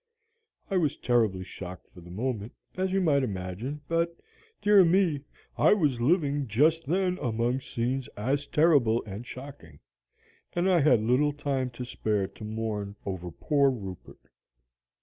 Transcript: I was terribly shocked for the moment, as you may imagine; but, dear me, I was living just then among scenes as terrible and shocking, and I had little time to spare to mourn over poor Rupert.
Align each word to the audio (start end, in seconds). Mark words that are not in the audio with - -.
I 0.71 0.77
was 0.77 0.97
terribly 0.97 1.43
shocked 1.43 1.87
for 1.93 2.01
the 2.01 2.09
moment, 2.09 2.53
as 2.75 2.91
you 2.91 2.99
may 3.01 3.17
imagine; 3.17 3.81
but, 3.87 4.15
dear 4.59 4.83
me, 4.83 5.21
I 5.59 5.75
was 5.75 6.01
living 6.01 6.47
just 6.47 6.87
then 6.87 7.19
among 7.21 7.59
scenes 7.59 8.07
as 8.17 8.47
terrible 8.47 9.03
and 9.05 9.27
shocking, 9.27 9.79
and 10.53 10.67
I 10.67 10.79
had 10.79 11.01
little 11.01 11.33
time 11.33 11.69
to 11.77 11.85
spare 11.85 12.27
to 12.29 12.43
mourn 12.43 12.95
over 13.05 13.29
poor 13.29 13.69
Rupert. 13.69 14.17